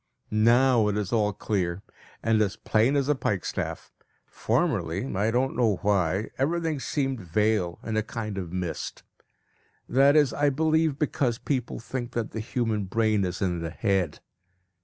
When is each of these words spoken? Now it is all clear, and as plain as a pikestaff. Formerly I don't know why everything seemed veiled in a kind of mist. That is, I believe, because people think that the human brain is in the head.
Now 0.31 0.87
it 0.87 0.97
is 0.97 1.13
all 1.13 1.31
clear, 1.31 1.83
and 2.23 2.41
as 2.41 2.55
plain 2.55 2.95
as 2.95 3.07
a 3.07 3.13
pikestaff. 3.13 3.91
Formerly 4.25 5.05
I 5.15 5.29
don't 5.29 5.55
know 5.55 5.75
why 5.83 6.31
everything 6.39 6.79
seemed 6.79 7.19
veiled 7.21 7.77
in 7.83 7.95
a 7.95 8.01
kind 8.01 8.39
of 8.39 8.51
mist. 8.51 9.03
That 9.87 10.15
is, 10.15 10.33
I 10.33 10.49
believe, 10.49 10.97
because 10.97 11.37
people 11.37 11.79
think 11.79 12.13
that 12.13 12.31
the 12.31 12.39
human 12.39 12.85
brain 12.85 13.23
is 13.23 13.43
in 13.43 13.59
the 13.59 13.69
head. 13.69 14.21